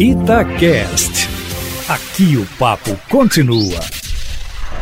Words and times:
Itacast. 0.00 1.26
Aqui 1.88 2.36
o 2.36 2.46
papo 2.56 2.96
continua. 3.10 3.80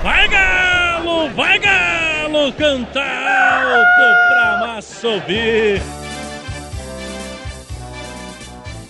Vai 0.02 0.28
galo, 0.28 1.30
vai 1.30 1.58
galo, 1.58 2.52
cantar 2.52 3.62
alto 3.62 4.28
pra 4.28 4.66
massa. 4.66 5.08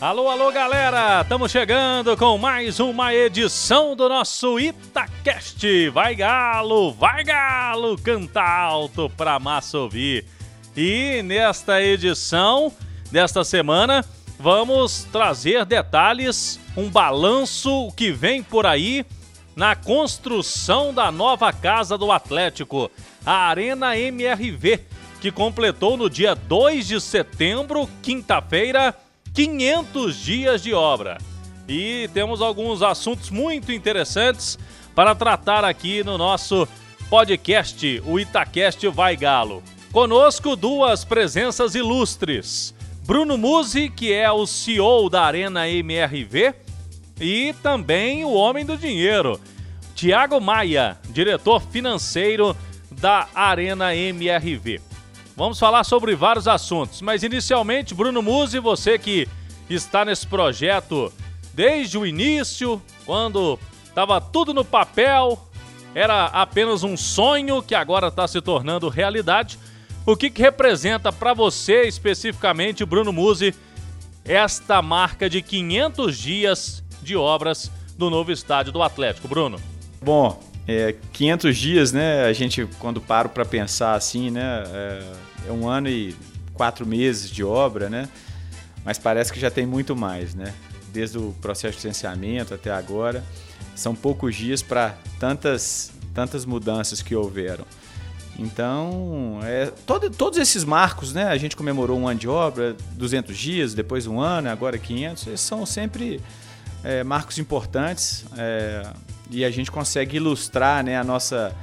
Alô, 0.00 0.28
alô, 0.28 0.50
galera! 0.50 1.20
Estamos 1.20 1.52
chegando 1.52 2.16
com 2.16 2.36
mais 2.36 2.80
uma 2.80 3.14
edição 3.14 3.94
do 3.94 4.08
nosso 4.08 4.58
Itacast. 4.58 5.90
Vai 5.90 6.16
galo, 6.16 6.92
vai 6.92 7.22
galo, 7.22 7.96
canta 7.96 8.42
alto 8.42 9.08
pra 9.16 9.38
massa. 9.38 9.78
E 10.76 11.22
nesta 11.22 11.80
edição 11.80 12.72
desta 13.12 13.44
semana 13.44 14.04
vamos 14.38 15.04
trazer 15.10 15.64
detalhes, 15.64 16.60
um 16.76 16.88
balanço 16.88 17.90
que 17.96 18.12
vem 18.12 18.42
por 18.42 18.66
aí 18.66 19.04
na 19.54 19.74
construção 19.74 20.92
da 20.92 21.10
nova 21.10 21.52
casa 21.52 21.96
do 21.96 22.12
Atlético, 22.12 22.90
a 23.24 23.48
Arena 23.48 23.98
MRV, 23.98 24.80
que 25.20 25.32
completou 25.32 25.96
no 25.96 26.10
dia 26.10 26.34
2 26.34 26.86
de 26.86 27.00
setembro, 27.00 27.88
quinta-feira, 28.02 28.94
500 29.32 30.16
dias 30.16 30.62
de 30.62 30.74
obra. 30.74 31.18
E 31.66 32.08
temos 32.12 32.42
alguns 32.42 32.82
assuntos 32.82 33.30
muito 33.30 33.72
interessantes 33.72 34.58
para 34.94 35.14
tratar 35.14 35.64
aqui 35.64 36.04
no 36.04 36.18
nosso 36.18 36.68
podcast, 37.08 38.02
o 38.04 38.20
Itacast 38.20 38.86
Vai 38.88 39.16
Galo. 39.16 39.62
Conosco 39.90 40.54
duas 40.54 41.04
presenças 41.04 41.74
ilustres. 41.74 42.75
Bruno 43.06 43.38
Musi, 43.38 43.88
que 43.88 44.12
é 44.12 44.28
o 44.32 44.44
CEO 44.48 45.08
da 45.08 45.22
Arena 45.22 45.68
MRV, 45.68 46.52
e 47.20 47.54
também 47.62 48.24
o 48.24 48.32
homem 48.32 48.66
do 48.66 48.76
dinheiro, 48.76 49.40
Tiago 49.94 50.40
Maia, 50.40 50.98
diretor 51.10 51.62
financeiro 51.62 52.56
da 52.90 53.28
Arena 53.32 53.94
MRV. 53.94 54.80
Vamos 55.36 55.56
falar 55.56 55.84
sobre 55.84 56.16
vários 56.16 56.48
assuntos, 56.48 57.00
mas 57.00 57.22
inicialmente, 57.22 57.94
Bruno 57.94 58.20
Musi, 58.20 58.58
você 58.58 58.98
que 58.98 59.28
está 59.70 60.04
nesse 60.04 60.26
projeto 60.26 61.12
desde 61.54 61.96
o 61.96 62.04
início, 62.04 62.82
quando 63.04 63.56
estava 63.84 64.20
tudo 64.20 64.52
no 64.52 64.64
papel, 64.64 65.40
era 65.94 66.24
apenas 66.24 66.82
um 66.82 66.96
sonho 66.96 67.62
que 67.62 67.76
agora 67.76 68.08
está 68.08 68.26
se 68.26 68.40
tornando 68.40 68.88
realidade. 68.88 69.60
O 70.06 70.16
que, 70.16 70.30
que 70.30 70.40
representa 70.40 71.12
para 71.12 71.34
você 71.34 71.82
especificamente, 71.82 72.84
Bruno 72.84 73.12
Musi, 73.12 73.52
esta 74.24 74.80
marca 74.80 75.28
de 75.28 75.42
500 75.42 76.16
dias 76.16 76.84
de 77.02 77.16
obras 77.16 77.72
do 77.98 78.08
novo 78.08 78.30
estádio 78.30 78.72
do 78.72 78.84
Atlético, 78.84 79.26
Bruno? 79.26 79.60
Bom, 80.00 80.40
é, 80.68 80.94
500 81.12 81.56
dias, 81.56 81.92
né? 81.92 82.24
A 82.24 82.32
gente, 82.32 82.68
quando 82.78 83.00
paro 83.00 83.28
para 83.28 83.44
pensar 83.44 83.94
assim, 83.94 84.30
né? 84.30 84.62
É, 84.68 85.12
é, 85.48 85.52
um 85.52 85.68
ano 85.68 85.88
e 85.88 86.14
quatro 86.54 86.86
meses 86.86 87.28
de 87.28 87.42
obra, 87.42 87.90
né? 87.90 88.08
Mas 88.84 88.98
parece 88.98 89.32
que 89.32 89.40
já 89.40 89.50
tem 89.50 89.66
muito 89.66 89.96
mais, 89.96 90.36
né? 90.36 90.54
Desde 90.92 91.18
o 91.18 91.34
processo 91.42 91.78
de 91.78 91.78
licenciamento 91.78 92.54
até 92.54 92.70
agora. 92.70 93.24
São 93.74 93.92
poucos 93.92 94.36
dias 94.36 94.62
para 94.62 94.96
tantas, 95.18 95.90
tantas 96.14 96.44
mudanças 96.44 97.02
que 97.02 97.14
houveram. 97.16 97.66
Então, 98.38 99.40
é, 99.42 99.72
todo, 99.86 100.10
todos 100.10 100.38
esses 100.38 100.62
marcos, 100.62 101.12
né? 101.12 101.24
A 101.24 101.38
gente 101.38 101.56
comemorou 101.56 101.98
um 101.98 102.06
ano 102.06 102.20
de 102.20 102.28
obra, 102.28 102.76
200 102.92 103.36
dias, 103.36 103.74
depois 103.74 104.06
um 104.06 104.20
ano, 104.20 104.50
agora 104.50 104.76
500. 104.78 105.26
Esses 105.28 105.40
são 105.40 105.64
sempre 105.64 106.20
é, 106.84 107.02
marcos 107.02 107.38
importantes 107.38 108.26
é, 108.36 108.82
e 109.30 109.44
a 109.44 109.50
gente 109.50 109.70
consegue 109.70 110.18
ilustrar 110.18 110.84
né, 110.84 110.98
a, 110.98 111.04
nossa, 111.04 111.56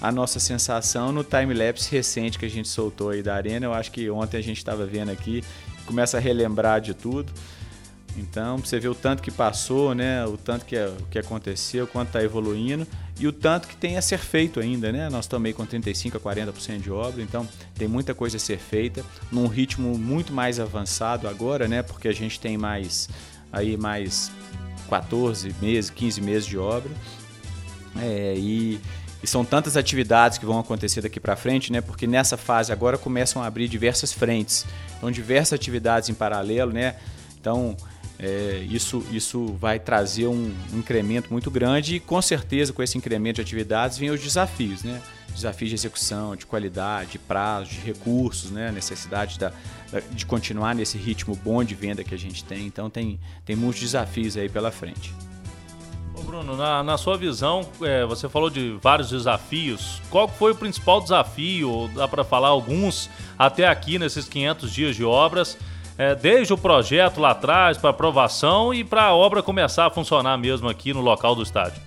a 0.00 0.10
nossa 0.10 0.40
sensação 0.40 1.12
no 1.12 1.22
time-lapse 1.22 1.90
recente 1.90 2.38
que 2.38 2.46
a 2.46 2.50
gente 2.50 2.68
soltou 2.68 3.10
aí 3.10 3.22
da 3.22 3.34
Arena. 3.34 3.66
Eu 3.66 3.74
acho 3.74 3.92
que 3.92 4.08
ontem 4.08 4.38
a 4.38 4.42
gente 4.42 4.58
estava 4.58 4.86
vendo 4.86 5.10
aqui, 5.10 5.44
começa 5.84 6.16
a 6.16 6.20
relembrar 6.20 6.80
de 6.80 6.94
tudo. 6.94 7.30
Então, 8.16 8.58
você 8.58 8.78
vê 8.78 8.88
o 8.88 8.94
tanto 8.94 9.22
que 9.22 9.30
passou, 9.30 9.92
né? 9.92 10.24
O 10.24 10.38
tanto 10.38 10.64
que, 10.64 10.76
que 11.10 11.18
aconteceu, 11.18 11.86
quanto 11.86 12.08
está 12.08 12.22
evoluindo 12.22 12.86
e 13.18 13.28
o 13.28 13.32
tanto 13.32 13.68
que 13.68 13.76
tem 13.76 13.96
a 13.96 14.02
ser 14.02 14.18
feito 14.18 14.58
ainda, 14.58 14.90
né? 14.90 15.08
Nós 15.08 15.26
aí 15.26 15.52
com 15.52 15.64
35 15.64 16.16
a 16.16 16.20
40% 16.20 16.80
de 16.80 16.90
obra, 16.90 17.22
então 17.22 17.48
tem 17.74 17.86
muita 17.86 18.12
coisa 18.12 18.36
a 18.36 18.40
ser 18.40 18.58
feita 18.58 19.04
num 19.30 19.46
ritmo 19.46 19.96
muito 19.96 20.32
mais 20.32 20.58
avançado 20.58 21.28
agora, 21.28 21.68
né? 21.68 21.82
Porque 21.82 22.08
a 22.08 22.12
gente 22.12 22.40
tem 22.40 22.58
mais 22.58 23.08
aí 23.52 23.76
mais 23.76 24.32
14 24.88 25.54
meses, 25.62 25.90
15 25.90 26.20
meses 26.20 26.46
de 26.46 26.58
obra. 26.58 26.90
É, 28.00 28.34
e, 28.36 28.80
e 29.22 29.26
são 29.28 29.44
tantas 29.44 29.76
atividades 29.76 30.36
que 30.36 30.44
vão 30.44 30.58
acontecer 30.58 31.00
daqui 31.00 31.20
para 31.20 31.36
frente, 31.36 31.72
né? 31.72 31.80
Porque 31.80 32.08
nessa 32.08 32.36
fase 32.36 32.72
agora 32.72 32.98
começam 32.98 33.40
a 33.40 33.46
abrir 33.46 33.68
diversas 33.68 34.12
frentes. 34.12 34.66
Então 34.98 35.08
diversas 35.08 35.52
atividades 35.52 36.08
em 36.08 36.14
paralelo, 36.14 36.72
né? 36.72 36.96
Então, 37.40 37.76
é, 38.18 38.64
isso, 38.70 39.04
isso 39.10 39.46
vai 39.54 39.78
trazer 39.78 40.26
um, 40.26 40.54
incremento 40.72 41.32
muito 41.32 41.50
grande 41.50 41.96
e 41.96 42.00
com 42.00 42.20
certeza 42.22 42.72
com 42.72 42.82
esse 42.82 42.96
incremento 42.96 43.36
de 43.36 43.42
atividades 43.42 43.98
vem 43.98 44.10
os 44.10 44.20
desafios, 44.20 44.82
né? 44.82 45.02
Desafios 45.34 45.70
de 45.70 45.74
execução, 45.74 46.36
de 46.36 46.46
qualidade, 46.46 47.12
de 47.12 47.18
prazo, 47.18 47.70
de 47.70 47.80
recursos, 47.80 48.52
né? 48.52 48.70
necessidade 48.70 49.36
da, 49.36 49.52
da, 49.90 49.98
de 49.98 50.24
continuar 50.24 50.76
nesse 50.76 50.96
ritmo 50.96 51.34
bom 51.34 51.64
de 51.64 51.74
venda 51.74 52.04
que 52.04 52.14
a 52.14 52.18
gente 52.18 52.44
tem. 52.44 52.66
Então 52.66 52.88
tem, 52.88 53.18
tem 53.44 53.56
muitos 53.56 53.80
desafios 53.80 54.36
aí 54.36 54.48
pela 54.48 54.70
frente. 54.70 55.12
Ô 56.14 56.22
Bruno, 56.22 56.56
na, 56.56 56.84
na 56.84 56.96
sua 56.96 57.18
visão, 57.18 57.68
é, 57.82 58.06
você 58.06 58.28
falou 58.28 58.48
de 58.48 58.78
vários 58.80 59.10
desafios. 59.10 60.00
Qual 60.08 60.28
foi 60.28 60.52
o 60.52 60.54
principal 60.54 61.00
desafio? 61.00 61.90
Dá 61.92 62.06
para 62.06 62.22
falar 62.22 62.48
alguns 62.48 63.10
até 63.36 63.66
aqui 63.66 63.98
nesses 63.98 64.28
500 64.28 64.72
dias 64.72 64.94
de 64.94 65.04
obras? 65.04 65.58
É, 65.96 66.14
desde 66.14 66.52
o 66.52 66.58
projeto 66.58 67.20
lá 67.20 67.30
atrás 67.30 67.78
para 67.78 67.90
aprovação 67.90 68.74
e 68.74 68.82
para 68.82 69.04
a 69.04 69.14
obra 69.14 69.42
começar 69.42 69.86
a 69.86 69.90
funcionar 69.90 70.36
mesmo 70.36 70.68
aqui 70.68 70.92
no 70.92 71.00
local 71.00 71.34
do 71.34 71.42
estádio? 71.42 71.80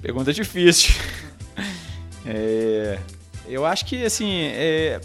Pergunta 0.00 0.32
difícil. 0.32 0.94
É, 2.26 2.98
eu 3.46 3.66
acho 3.66 3.84
que 3.84 4.02
assim, 4.02 4.44
é, 4.44 4.98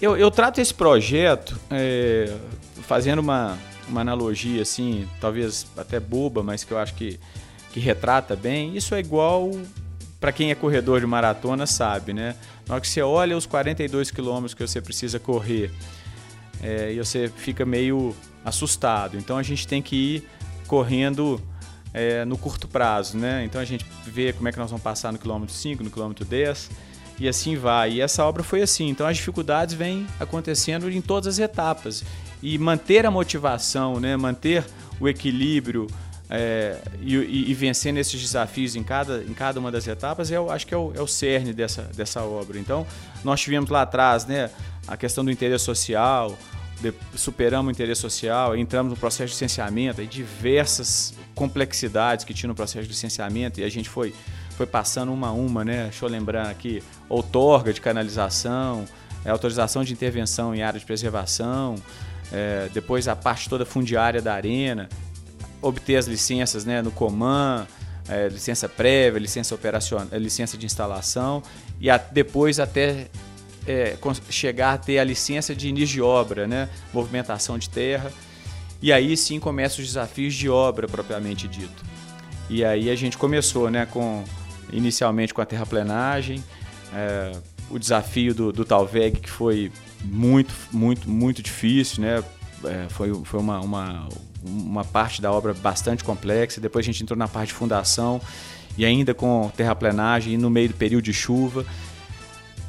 eu, 0.00 0.16
eu, 0.16 0.28
trato 0.28 0.60
esse 0.60 0.74
projeto 0.74 1.56
é, 1.70 2.34
fazendo 2.82 3.20
uma, 3.20 3.56
uma 3.88 4.00
analogia 4.00 4.62
assim, 4.62 5.08
talvez 5.20 5.68
até 5.76 6.00
boba, 6.00 6.42
mas 6.42 6.64
que 6.64 6.72
eu 6.72 6.78
acho 6.78 6.94
que, 6.94 7.20
que 7.72 7.78
retrata 7.78 8.34
bem. 8.34 8.76
Isso 8.76 8.92
é 8.96 8.98
igual 8.98 9.52
para 10.18 10.32
quem 10.32 10.50
é 10.50 10.54
corredor 10.56 10.98
de 10.98 11.06
maratona 11.06 11.64
sabe, 11.64 12.12
né? 12.12 12.34
Na 12.66 12.74
hora 12.74 12.80
que 12.80 12.88
você 12.88 13.02
olha 13.02 13.36
os 13.36 13.46
42 13.46 14.10
quilômetros 14.10 14.52
que 14.52 14.66
você 14.66 14.80
precisa 14.80 15.20
correr 15.20 15.70
é, 16.62 16.92
e 16.92 16.98
você 16.98 17.30
fica 17.36 17.64
meio 17.64 18.14
assustado. 18.44 19.16
Então 19.16 19.36
a 19.36 19.42
gente 19.42 19.66
tem 19.66 19.82
que 19.82 19.96
ir 19.96 20.28
correndo 20.66 21.40
é, 21.92 22.24
no 22.24 22.36
curto 22.36 22.68
prazo, 22.68 23.16
né? 23.16 23.44
Então 23.44 23.60
a 23.60 23.64
gente 23.64 23.84
vê 24.06 24.32
como 24.32 24.48
é 24.48 24.52
que 24.52 24.58
nós 24.58 24.70
vamos 24.70 24.82
passar 24.82 25.12
no 25.12 25.18
quilômetro 25.18 25.54
5, 25.54 25.82
no 25.82 25.90
quilômetro 25.90 26.24
10 26.24 26.70
e 27.18 27.28
assim 27.28 27.56
vai. 27.56 27.94
E 27.94 28.00
essa 28.00 28.24
obra 28.24 28.42
foi 28.42 28.62
assim. 28.62 28.88
Então 28.88 29.06
as 29.06 29.16
dificuldades 29.16 29.74
vêm 29.74 30.06
acontecendo 30.20 30.90
em 30.90 31.00
todas 31.00 31.34
as 31.34 31.38
etapas. 31.38 32.04
E 32.42 32.56
manter 32.58 33.04
a 33.04 33.10
motivação, 33.10 33.98
né? 33.98 34.16
manter 34.16 34.64
o 35.00 35.08
equilíbrio 35.08 35.88
é, 36.30 36.76
e, 37.00 37.50
e, 37.50 37.54
vencendo 37.54 37.96
esses 37.96 38.20
desafios 38.20 38.76
em 38.76 38.82
cada, 38.82 39.22
em 39.22 39.32
cada 39.32 39.58
uma 39.58 39.72
das 39.72 39.86
etapas, 39.86 40.30
eu 40.30 40.50
acho 40.50 40.66
que 40.66 40.74
é 40.74 40.76
o, 40.76 40.92
é 40.94 41.00
o 41.00 41.06
cerne 41.06 41.54
dessa, 41.54 41.82
dessa 41.96 42.22
obra. 42.22 42.58
Então, 42.58 42.86
nós 43.24 43.40
tivemos 43.40 43.70
lá 43.70 43.82
atrás 43.82 44.26
né, 44.26 44.50
a 44.88 44.96
questão 44.96 45.24
do 45.24 45.30
interesse 45.30 45.64
social, 45.64 46.36
superamos 47.14 47.68
o 47.68 47.70
interesse 47.72 48.00
social, 48.00 48.56
entramos 48.56 48.90
no 48.90 48.96
processo 48.96 49.26
de 49.26 49.32
licenciamento, 49.32 50.00
aí 50.00 50.06
diversas 50.06 51.14
complexidades 51.34 52.24
que 52.24 52.32
tinha 52.32 52.48
no 52.48 52.54
processo 52.54 52.84
de 52.84 52.88
licenciamento 52.88 53.60
e 53.60 53.64
a 53.64 53.68
gente 53.68 53.88
foi, 53.88 54.14
foi 54.56 54.66
passando 54.66 55.12
uma 55.12 55.28
a 55.28 55.32
uma, 55.32 55.64
né? 55.64 55.84
Deixa 55.84 56.04
eu 56.04 56.08
lembrar 56.08 56.48
aqui, 56.48 56.82
outorga 57.08 57.72
de 57.72 57.80
canalização, 57.80 58.84
é, 59.24 59.30
autorização 59.30 59.84
de 59.84 59.92
intervenção 59.92 60.54
em 60.54 60.62
área 60.62 60.78
de 60.78 60.86
preservação, 60.86 61.76
é, 62.32 62.68
depois 62.72 63.08
a 63.08 63.16
parte 63.16 63.48
toda 63.48 63.64
fundiária 63.66 64.22
da 64.22 64.34
arena, 64.34 64.88
obter 65.60 65.96
as 65.96 66.06
licenças 66.06 66.64
né, 66.64 66.80
no 66.82 66.90
Coman, 66.90 67.66
é, 68.08 68.28
licença 68.28 68.68
prévia, 68.68 69.18
licença 69.18 69.54
operacional, 69.54 70.06
licença 70.18 70.56
de 70.56 70.64
instalação 70.64 71.42
e 71.80 71.90
a, 71.90 71.98
depois 71.98 72.58
até 72.58 73.08
é, 73.68 73.98
chegar 74.30 74.72
a 74.72 74.78
ter 74.78 74.98
a 74.98 75.04
licença 75.04 75.54
de 75.54 75.68
início 75.68 75.94
de 75.94 76.02
obra, 76.02 76.46
né? 76.46 76.68
movimentação 76.92 77.58
de 77.58 77.68
terra. 77.68 78.10
E 78.80 78.92
aí 78.92 79.16
sim 79.16 79.38
começam 79.38 79.82
os 79.82 79.88
desafios 79.88 80.34
de 80.34 80.48
obra 80.48 80.88
propriamente 80.88 81.46
dito. 81.46 81.84
E 82.48 82.64
aí 82.64 82.88
a 82.88 82.96
gente 82.96 83.18
começou 83.18 83.70
né, 83.70 83.84
com, 83.86 84.24
inicialmente 84.72 85.34
com 85.34 85.42
a 85.42 85.44
terraplenagem, 85.44 86.42
é, 86.94 87.32
o 87.68 87.78
desafio 87.78 88.34
do, 88.34 88.52
do 88.52 88.64
Talveg 88.64 89.20
que 89.20 89.28
foi 89.28 89.70
muito, 90.02 90.54
muito, 90.72 91.10
muito 91.10 91.42
difícil, 91.42 92.02
né? 92.02 92.24
É, 92.64 92.86
foi, 92.88 93.12
foi 93.24 93.38
uma, 93.38 93.60
uma, 93.60 94.08
uma 94.42 94.84
parte 94.84 95.20
da 95.20 95.30
obra 95.30 95.52
bastante 95.52 96.02
complexa. 96.02 96.60
Depois 96.60 96.84
a 96.84 96.86
gente 96.86 97.02
entrou 97.02 97.18
na 97.18 97.28
parte 97.28 97.48
de 97.48 97.54
fundação 97.54 98.20
e 98.76 98.84
ainda 98.84 99.12
com 99.12 99.50
terraplenagem 99.56 100.34
e 100.34 100.38
no 100.38 100.48
meio 100.48 100.68
do 100.68 100.74
período 100.74 101.04
de 101.04 101.12
chuva. 101.12 101.66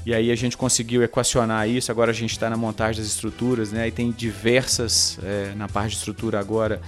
E 0.05 0.13
aí 0.13 0.31
a 0.31 0.35
gente 0.35 0.57
conseguiu 0.57 1.03
equacionar 1.03 1.67
isso. 1.67 1.91
Agora 1.91 2.11
a 2.11 2.13
gente 2.13 2.31
está 2.31 2.49
na 2.49 2.57
montagem 2.57 3.01
das 3.01 3.11
estruturas, 3.11 3.71
né? 3.71 3.87
E 3.87 3.91
tem 3.91 4.11
diversas 4.11 5.19
é, 5.21 5.53
na 5.55 5.67
parte 5.67 5.91
de 5.91 5.97
estrutura 5.97 6.39
agora. 6.39 6.81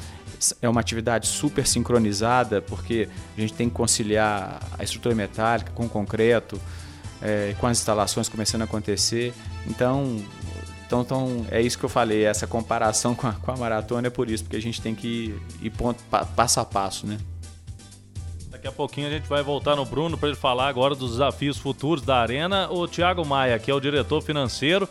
É 0.61 0.67
uma 0.67 0.81
atividade 0.81 1.27
super 1.27 1.67
sincronizada 1.67 2.61
porque 2.61 3.07
a 3.37 3.41
gente 3.41 3.53
tem 3.53 3.69
que 3.69 3.75
conciliar 3.75 4.59
a 4.77 4.83
estrutura 4.83 5.13
metálica 5.13 5.71
com 5.71 5.85
o 5.85 5.89
concreto, 5.89 6.59
é, 7.21 7.53
com 7.59 7.67
as 7.67 7.77
instalações 7.77 8.27
começando 8.27 8.61
a 8.61 8.65
acontecer. 8.65 9.33
Então, 9.67 10.17
então, 10.87 11.01
então, 11.01 11.45
é 11.49 11.61
isso 11.61 11.77
que 11.77 11.85
eu 11.85 11.89
falei, 11.89 12.25
essa 12.25 12.45
comparação 12.45 13.15
com 13.15 13.25
a, 13.25 13.31
com 13.31 13.49
a 13.49 13.55
maratona 13.55 14.07
é 14.07 14.09
por 14.09 14.29
isso, 14.29 14.43
porque 14.43 14.57
a 14.57 14.61
gente 14.61 14.81
tem 14.81 14.93
que 14.93 15.39
ir, 15.61 15.69
ponto, 15.69 16.03
passo 16.35 16.59
a 16.59 16.65
passo, 16.65 17.07
né? 17.07 17.17
Daqui 18.61 18.67
a 18.67 18.77
pouquinho 18.77 19.07
a 19.07 19.09
gente 19.09 19.27
vai 19.27 19.41
voltar 19.41 19.75
no 19.75 19.83
Bruno 19.83 20.15
para 20.15 20.29
ele 20.29 20.37
falar 20.37 20.67
agora 20.67 20.93
dos 20.93 21.13
desafios 21.13 21.57
futuros 21.57 22.03
da 22.03 22.17
Arena. 22.17 22.69
O 22.69 22.87
Thiago 22.87 23.25
Maia, 23.25 23.57
que 23.57 23.71
é 23.71 23.73
o 23.73 23.79
diretor 23.79 24.21
financeiro. 24.21 24.87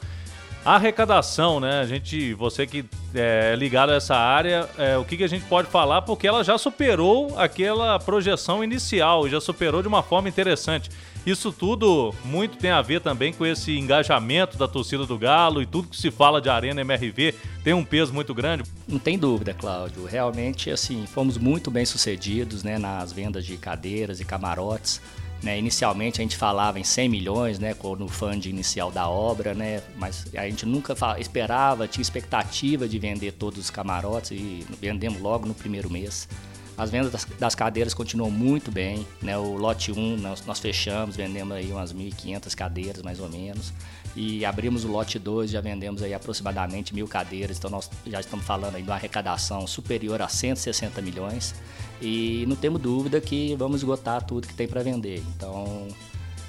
A 0.64 0.74
arrecadação, 0.74 1.58
né? 1.58 1.80
A 1.80 1.86
gente, 1.86 2.34
você 2.34 2.66
que 2.66 2.84
é 3.14 3.54
ligado 3.56 3.90
a 3.90 3.94
essa 3.94 4.14
área, 4.14 4.68
é, 4.76 4.96
o 4.98 5.04
que, 5.04 5.16
que 5.16 5.24
a 5.24 5.28
gente 5.28 5.44
pode 5.46 5.68
falar? 5.68 6.02
Porque 6.02 6.26
ela 6.26 6.44
já 6.44 6.58
superou 6.58 7.38
aquela 7.38 7.98
projeção 7.98 8.62
inicial, 8.62 9.26
já 9.26 9.40
superou 9.40 9.80
de 9.80 9.88
uma 9.88 10.02
forma 10.02 10.28
interessante. 10.28 10.90
Isso 11.24 11.52
tudo 11.52 12.14
muito 12.24 12.56
tem 12.56 12.70
a 12.70 12.80
ver 12.80 13.00
também 13.00 13.32
com 13.32 13.44
esse 13.44 13.76
engajamento 13.76 14.56
da 14.56 14.66
torcida 14.66 15.04
do 15.04 15.18
Galo 15.18 15.60
e 15.60 15.66
tudo 15.66 15.88
que 15.88 15.96
se 15.96 16.10
fala 16.10 16.40
de 16.40 16.48
Arena 16.48 16.80
MRV 16.80 17.34
tem 17.62 17.74
um 17.74 17.84
peso 17.84 18.12
muito 18.12 18.34
grande. 18.34 18.64
Não 18.88 18.98
tem 18.98 19.18
dúvida, 19.18 19.52
Cláudio. 19.52 20.04
Realmente, 20.06 20.70
assim, 20.70 21.06
fomos 21.06 21.36
muito 21.36 21.70
bem 21.70 21.84
sucedidos 21.84 22.62
né, 22.62 22.78
nas 22.78 23.12
vendas 23.12 23.44
de 23.44 23.56
cadeiras 23.56 24.20
e 24.20 24.24
camarotes. 24.24 25.00
Né, 25.42 25.58
inicialmente 25.58 26.20
a 26.20 26.22
gente 26.22 26.36
falava 26.36 26.78
em 26.78 26.84
100 26.84 27.08
milhões, 27.08 27.58
né, 27.58 27.74
no 27.98 28.08
fund 28.08 28.44
inicial 28.44 28.90
da 28.90 29.08
obra, 29.08 29.54
né, 29.54 29.82
mas 29.96 30.26
a 30.34 30.46
gente 30.46 30.66
nunca 30.66 30.94
esperava, 31.18 31.88
tinha 31.88 32.02
expectativa 32.02 32.86
de 32.86 32.98
vender 32.98 33.32
todos 33.32 33.58
os 33.58 33.70
camarotes 33.70 34.32
e 34.32 34.66
vendemos 34.78 35.18
logo 35.18 35.46
no 35.46 35.54
primeiro 35.54 35.88
mês. 35.88 36.28
As 36.76 36.90
vendas 36.90 37.12
das, 37.12 37.24
das 37.38 37.54
cadeiras 37.54 37.92
continuam 37.92 38.30
muito 38.30 38.70
bem. 38.70 39.06
Né? 39.20 39.36
O 39.36 39.56
lote 39.56 39.92
1 39.92 40.16
nós, 40.16 40.44
nós 40.46 40.58
fechamos, 40.58 41.16
vendemos 41.16 41.54
aí 41.54 41.70
umas 41.70 41.92
1.500 41.92 42.54
cadeiras 42.54 43.02
mais 43.02 43.20
ou 43.20 43.28
menos. 43.28 43.72
E 44.16 44.44
abrimos 44.44 44.84
o 44.84 44.88
lote 44.88 45.18
2, 45.18 45.50
já 45.50 45.60
vendemos 45.60 46.02
aí 46.02 46.12
aproximadamente 46.12 46.94
mil 46.94 47.06
cadeiras. 47.06 47.58
Então 47.58 47.70
nós 47.70 47.90
já 48.06 48.20
estamos 48.20 48.44
falando 48.44 48.76
aí 48.76 48.82
de 48.82 48.88
uma 48.88 48.96
arrecadação 48.96 49.66
superior 49.66 50.22
a 50.22 50.28
160 50.28 51.00
milhões. 51.02 51.54
E 52.00 52.44
não 52.48 52.56
temos 52.56 52.80
dúvida 52.80 53.20
que 53.20 53.54
vamos 53.56 53.78
esgotar 53.80 54.24
tudo 54.24 54.46
que 54.48 54.54
tem 54.54 54.66
para 54.66 54.82
vender. 54.82 55.22
Então 55.36 55.86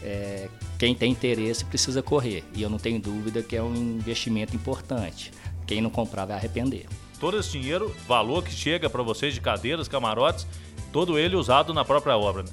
é, 0.01 0.50
quem 0.79 0.95
tem 0.95 1.12
interesse 1.12 1.65
precisa 1.65 2.01
correr. 2.01 2.44
E 2.56 2.62
eu 2.62 2.69
não 2.69 2.79
tenho 2.79 3.00
dúvida 3.00 3.44
que 3.44 3.56
é 3.56 3.62
um 3.62 3.75
investimento 3.75 4.56
importante. 4.56 5.31
Quem 5.68 5.81
não 5.81 5.89
comprar 5.89 6.25
vai 6.25 6.38
arrepender 6.38 6.85
todo 7.21 7.38
esse 7.38 7.51
dinheiro, 7.51 7.95
valor 8.07 8.44
que 8.44 8.51
chega 8.51 8.89
para 8.89 9.03
vocês 9.03 9.31
de 9.35 9.39
cadeiras, 9.39 9.88
camarotes, 9.88 10.47
todo 10.91 11.19
ele 11.19 11.35
usado 11.35 11.71
na 11.71 11.85
própria 11.85 12.18
obra. 12.18 12.41
Né? 12.41 12.50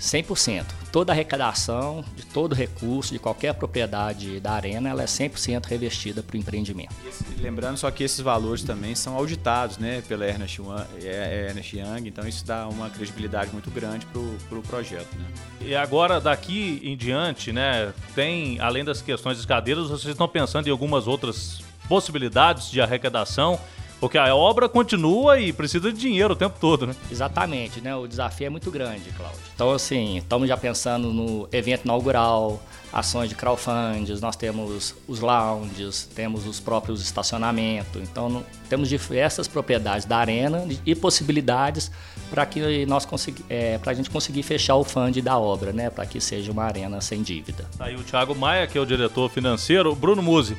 100%. 0.00 0.64
Toda 0.92 1.12
arrecadação, 1.12 2.04
de 2.14 2.24
todo 2.24 2.54
recurso, 2.54 3.12
de 3.12 3.18
qualquer 3.18 3.54
propriedade 3.54 4.38
da 4.40 4.52
arena, 4.52 4.88
ela 4.88 5.02
é 5.02 5.06
100% 5.06 5.66
revestida 5.66 6.22
para 6.22 6.36
o 6.36 6.38
empreendimento. 6.38 6.94
lembrando 7.38 7.76
só 7.76 7.90
que 7.90 8.04
esses 8.04 8.20
valores 8.20 8.62
também 8.62 8.94
são 8.94 9.16
auditados 9.16 9.78
né, 9.78 10.02
pela 10.06 10.24
Ernest 10.24 10.60
Young, 10.60 10.84
é, 11.02 11.46
Ernest 11.48 11.76
Young 11.76 12.08
então 12.08 12.26
isso 12.26 12.46
dá 12.46 12.68
uma 12.68 12.88
credibilidade 12.88 13.50
muito 13.52 13.70
grande 13.70 14.06
para 14.06 14.20
o 14.20 14.38
pro 14.48 14.62
projeto. 14.62 15.08
Né? 15.16 15.24
E 15.60 15.74
agora, 15.74 16.20
daqui 16.20 16.80
em 16.84 16.96
diante, 16.96 17.52
né, 17.52 17.92
tem, 18.14 18.60
além 18.60 18.84
das 18.84 19.02
questões 19.02 19.38
das 19.38 19.44
cadeiras, 19.44 19.88
vocês 19.88 20.12
estão 20.12 20.28
pensando 20.28 20.68
em 20.68 20.70
algumas 20.70 21.06
outras 21.06 21.60
possibilidades 21.88 22.70
de 22.70 22.80
arrecadação, 22.80 23.58
porque 23.98 24.18
a 24.18 24.34
obra 24.34 24.68
continua 24.68 25.40
e 25.40 25.52
precisa 25.52 25.90
de 25.90 25.98
dinheiro 25.98 26.34
o 26.34 26.36
tempo 26.36 26.56
todo, 26.60 26.86
né? 26.86 26.94
Exatamente, 27.10 27.80
né? 27.80 27.96
O 27.96 28.06
desafio 28.06 28.46
é 28.46 28.50
muito 28.50 28.70
grande, 28.70 29.10
Cláudio. 29.16 29.38
Então, 29.54 29.72
assim, 29.72 30.18
estamos 30.18 30.48
já 30.48 30.56
pensando 30.56 31.12
no 31.12 31.48
evento 31.50 31.84
inaugural, 31.84 32.62
ações 32.92 33.28
de 33.28 33.34
crowdfunding, 33.34 34.18
nós 34.20 34.36
temos 34.36 34.94
os 35.08 35.20
lounges, 35.20 36.08
temos 36.14 36.46
os 36.46 36.60
próprios 36.60 37.02
estacionamentos, 37.02 38.02
então 38.02 38.44
temos 38.68 38.88
diversas 38.88 39.48
propriedades 39.48 40.04
da 40.04 40.18
arena 40.18 40.66
e 40.84 40.94
possibilidades 40.94 41.90
para 42.30 42.44
que 42.44 42.84
nós 42.86 43.06
consegui, 43.06 43.44
é, 43.48 43.78
para 43.78 43.92
a 43.92 43.94
gente 43.94 44.10
conseguir 44.10 44.42
fechar 44.42 44.76
o 44.76 44.84
fund 44.84 45.20
da 45.22 45.38
obra, 45.38 45.72
né? 45.72 45.88
Para 45.88 46.04
que 46.04 46.20
seja 46.20 46.52
uma 46.52 46.64
arena 46.64 47.00
sem 47.00 47.22
dívida. 47.22 47.64
Tá 47.78 47.86
aí 47.86 47.96
o 47.96 48.02
Thiago 48.02 48.34
Maia, 48.34 48.66
que 48.66 48.76
é 48.76 48.80
o 48.80 48.86
diretor 48.86 49.30
financeiro, 49.30 49.94
Bruno 49.94 50.22
Musi. 50.22 50.56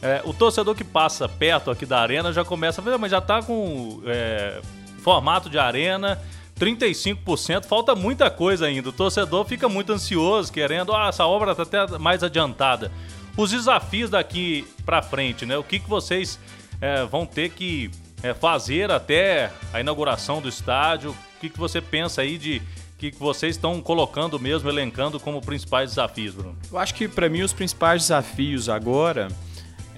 É, 0.00 0.22
o 0.24 0.32
torcedor 0.32 0.74
que 0.74 0.84
passa 0.84 1.28
perto 1.28 1.70
aqui 1.70 1.84
da 1.84 2.00
arena 2.00 2.32
já 2.32 2.44
começa 2.44 2.80
a 2.80 2.84
ver, 2.84 2.96
mas 2.98 3.10
já 3.10 3.20
tá 3.20 3.42
com 3.42 4.00
é, 4.06 4.60
formato 5.02 5.50
de 5.50 5.58
arena, 5.58 6.20
35%, 6.58 7.64
falta 7.64 7.94
muita 7.94 8.30
coisa 8.30 8.66
ainda. 8.66 8.88
O 8.88 8.92
torcedor 8.92 9.44
fica 9.44 9.68
muito 9.68 9.92
ansioso, 9.92 10.52
querendo, 10.52 10.94
ah, 10.94 11.08
essa 11.08 11.26
obra 11.26 11.54
tá 11.54 11.62
até 11.62 11.98
mais 11.98 12.22
adiantada. 12.22 12.92
Os 13.36 13.50
desafios 13.50 14.10
daqui 14.10 14.66
para 14.84 15.02
frente, 15.02 15.46
né? 15.46 15.56
O 15.56 15.64
que, 15.64 15.78
que 15.78 15.88
vocês 15.88 16.38
é, 16.80 17.04
vão 17.04 17.24
ter 17.24 17.50
que 17.50 17.90
é, 18.22 18.34
fazer 18.34 18.90
até 18.90 19.52
a 19.72 19.80
inauguração 19.80 20.40
do 20.40 20.48
estádio? 20.48 21.10
O 21.10 21.40
que, 21.40 21.48
que 21.48 21.58
você 21.58 21.80
pensa 21.80 22.22
aí 22.22 22.36
de 22.36 22.60
que 22.98 23.12
vocês 23.12 23.54
estão 23.54 23.80
colocando 23.80 24.40
mesmo, 24.40 24.68
elencando 24.68 25.20
como 25.20 25.40
principais 25.40 25.90
desafios, 25.90 26.34
Bruno? 26.34 26.56
Eu 26.70 26.78
acho 26.78 26.92
que 26.94 27.06
para 27.06 27.28
mim 27.28 27.42
os 27.42 27.52
principais 27.52 28.02
desafios 28.02 28.68
agora 28.68 29.28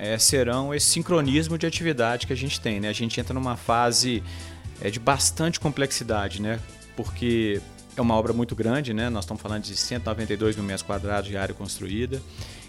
é, 0.01 0.19
serão 0.19 0.75
esse 0.75 0.87
sincronismo 0.87 1.59
de 1.59 1.67
atividade 1.67 2.27
que 2.27 2.33
a 2.33 2.37
gente 2.37 2.59
tem. 2.59 2.81
Né? 2.81 2.89
A 2.89 2.93
gente 2.93 3.21
entra 3.21 3.35
numa 3.35 3.55
fase 3.55 4.23
é, 4.81 4.91
de 4.91 4.99
bastante 4.99 5.61
complexidade, 5.61 6.41
né? 6.41 6.59
porque 6.97 7.61
é 7.95 8.01
uma 8.01 8.15
obra 8.15 8.33
muito 8.33 8.57
grande, 8.57 8.95
né? 8.95 9.11
nós 9.11 9.25
estamos 9.25 9.43
falando 9.43 9.63
de 9.63 9.77
192 9.77 10.57
mil 10.57 10.65
metros 10.65 10.83
quadrados 10.83 11.29
de 11.29 11.37
área 11.37 11.55
construída. 11.55 12.21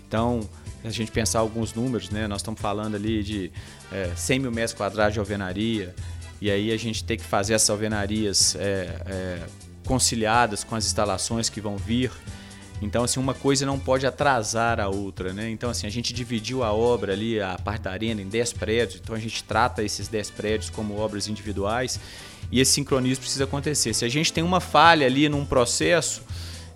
Então, 0.05 0.41
a 0.83 0.89
gente 0.89 1.09
pensar 1.09 1.39
alguns 1.39 1.73
números, 1.73 2.09
né? 2.09 2.27
nós 2.27 2.41
estamos 2.41 2.59
falando 2.59 2.95
ali 2.95 3.23
de 3.23 3.51
é, 3.93 4.11
100 4.13 4.39
mil 4.39 4.51
metros 4.51 4.73
quadrados 4.73 5.13
de 5.13 5.19
alvenaria, 5.19 5.95
e 6.41 6.51
aí 6.51 6.71
a 6.71 6.77
gente 6.77 7.01
tem 7.01 7.15
que 7.15 7.23
fazer 7.23 7.53
essas 7.53 7.69
alvenarias 7.69 8.55
é, 8.55 9.00
é, 9.05 9.39
conciliadas 9.85 10.65
com 10.65 10.75
as 10.75 10.85
instalações 10.85 11.47
que 11.50 11.61
vão 11.61 11.77
vir. 11.77 12.11
Então, 12.81 13.03
assim, 13.03 13.19
uma 13.19 13.35
coisa 13.35 13.65
não 13.65 13.77
pode 13.77 14.07
atrasar 14.07 14.79
a 14.79 14.89
outra, 14.89 15.31
né? 15.31 15.50
Então, 15.50 15.69
assim, 15.69 15.85
a 15.85 15.89
gente 15.89 16.11
dividiu 16.11 16.63
a 16.63 16.73
obra 16.73 17.13
ali, 17.13 17.39
a 17.39 17.57
parte 17.63 17.83
da 17.83 17.91
arena, 17.91 18.21
em 18.21 18.27
10 18.27 18.53
prédios. 18.53 19.00
Então, 19.01 19.15
a 19.15 19.19
gente 19.19 19.43
trata 19.43 19.83
esses 19.83 20.07
10 20.07 20.31
prédios 20.31 20.69
como 20.71 20.97
obras 20.97 21.27
individuais 21.27 22.00
e 22.51 22.59
esse 22.59 22.71
sincronismo 22.71 23.21
precisa 23.21 23.43
acontecer. 23.43 23.93
Se 23.93 24.03
a 24.03 24.09
gente 24.09 24.33
tem 24.33 24.43
uma 24.43 24.59
falha 24.59 25.05
ali 25.05 25.29
num 25.29 25.45
processo, 25.45 26.23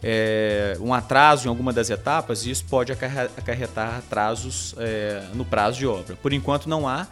é, 0.03 0.77
um 0.79 0.93
atraso 0.93 1.47
em 1.47 1.49
alguma 1.49 1.73
das 1.73 1.89
etapas, 1.89 2.45
isso 2.45 2.65
pode 2.65 2.91
acarretar 2.91 3.97
atrasos 3.97 4.75
é, 4.77 5.25
no 5.33 5.43
prazo 5.43 5.79
de 5.79 5.87
obra. 5.87 6.15
Por 6.15 6.31
enquanto, 6.31 6.69
não 6.69 6.87
há 6.87 7.07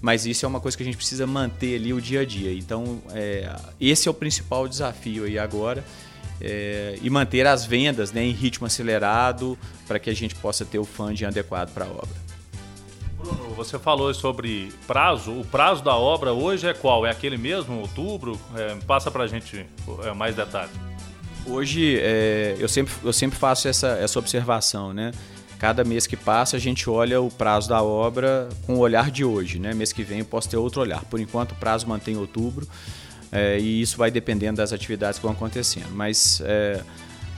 mas 0.00 0.26
isso 0.26 0.44
é 0.44 0.48
uma 0.48 0.60
coisa 0.60 0.76
que 0.76 0.82
a 0.82 0.86
gente 0.86 0.98
precisa 0.98 1.26
manter 1.26 1.76
ali 1.76 1.90
o 1.90 1.98
dia 1.98 2.20
a 2.20 2.24
dia. 2.26 2.52
Então, 2.52 3.00
é, 3.14 3.50
esse 3.80 4.06
é 4.06 4.10
o 4.10 4.12
principal 4.12 4.68
desafio 4.68 5.24
aí 5.24 5.38
agora 5.38 5.82
é, 6.40 6.98
e 7.00 7.08
manter 7.10 7.46
as 7.46 7.64
vendas 7.64 8.12
né, 8.12 8.22
em 8.22 8.32
ritmo 8.32 8.66
acelerado 8.66 9.58
para 9.86 9.98
que 9.98 10.10
a 10.10 10.14
gente 10.14 10.34
possa 10.34 10.64
ter 10.64 10.78
o 10.78 10.84
funding 10.84 11.24
adequado 11.24 11.72
para 11.72 11.84
a 11.84 11.88
obra. 11.88 12.24
Bruno, 13.16 13.54
você 13.54 13.78
falou 13.78 14.12
sobre 14.12 14.72
prazo. 14.86 15.32
O 15.32 15.44
prazo 15.44 15.82
da 15.82 15.96
obra 15.96 16.32
hoje 16.32 16.66
é 16.66 16.74
qual? 16.74 17.06
É 17.06 17.10
aquele 17.10 17.38
mesmo, 17.38 17.80
outubro? 17.80 18.38
É, 18.54 18.76
passa 18.86 19.10
para 19.10 19.24
a 19.24 19.26
gente 19.26 19.64
é, 20.02 20.12
mais 20.12 20.36
detalhes. 20.36 20.72
Hoje 21.46 21.98
é, 22.00 22.56
eu, 22.58 22.68
sempre, 22.68 22.92
eu 23.02 23.12
sempre 23.12 23.38
faço 23.38 23.68
essa, 23.68 23.88
essa 23.88 24.18
observação, 24.18 24.92
né? 24.92 25.12
Cada 25.58 25.84
mês 25.84 26.06
que 26.06 26.16
passa 26.16 26.56
a 26.56 26.60
gente 26.60 26.90
olha 26.90 27.20
o 27.20 27.30
prazo 27.30 27.68
da 27.68 27.82
obra 27.82 28.48
com 28.66 28.74
o 28.74 28.78
olhar 28.78 29.10
de 29.10 29.24
hoje, 29.24 29.58
né? 29.58 29.72
Mês 29.72 29.92
que 29.92 30.02
vem 30.02 30.18
eu 30.18 30.24
posso 30.24 30.48
ter 30.48 30.56
outro 30.56 30.80
olhar. 30.80 31.04
Por 31.04 31.20
enquanto 31.20 31.52
o 31.52 31.54
prazo 31.54 31.86
mantém 31.86 32.16
outubro 32.16 32.66
é, 33.34 33.58
e 33.58 33.80
isso 33.80 33.98
vai 33.98 34.12
dependendo 34.12 34.58
das 34.58 34.72
atividades 34.72 35.18
que 35.18 35.24
vão 35.24 35.32
acontecendo. 35.32 35.90
Mas 35.90 36.40
é, 36.44 36.80